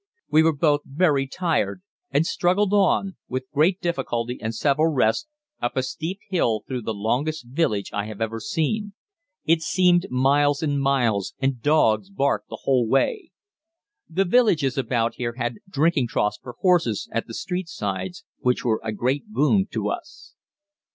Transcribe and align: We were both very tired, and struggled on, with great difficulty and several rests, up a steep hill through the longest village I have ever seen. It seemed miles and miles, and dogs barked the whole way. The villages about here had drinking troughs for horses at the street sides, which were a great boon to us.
We 0.31 0.41
were 0.41 0.55
both 0.57 0.81
very 0.83 1.27
tired, 1.27 1.83
and 2.09 2.25
struggled 2.25 2.73
on, 2.73 3.17
with 3.27 3.51
great 3.51 3.79
difficulty 3.79 4.39
and 4.41 4.55
several 4.55 4.87
rests, 4.91 5.27
up 5.61 5.77
a 5.77 5.83
steep 5.83 6.17
hill 6.27 6.63
through 6.67 6.81
the 6.81 6.93
longest 6.95 7.45
village 7.45 7.91
I 7.93 8.05
have 8.05 8.19
ever 8.19 8.39
seen. 8.39 8.93
It 9.45 9.61
seemed 9.61 10.07
miles 10.09 10.63
and 10.63 10.81
miles, 10.81 11.35
and 11.37 11.61
dogs 11.61 12.09
barked 12.09 12.49
the 12.49 12.61
whole 12.63 12.89
way. 12.89 13.29
The 14.09 14.25
villages 14.25 14.75
about 14.75 15.17
here 15.17 15.33
had 15.33 15.59
drinking 15.69 16.07
troughs 16.07 16.39
for 16.41 16.55
horses 16.61 17.07
at 17.11 17.27
the 17.27 17.35
street 17.35 17.67
sides, 17.69 18.23
which 18.39 18.65
were 18.65 18.81
a 18.83 18.91
great 18.91 19.25
boon 19.27 19.67
to 19.69 19.89
us. 19.89 20.33